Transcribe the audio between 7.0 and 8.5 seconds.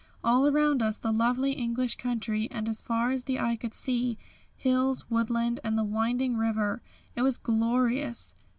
It was glorious.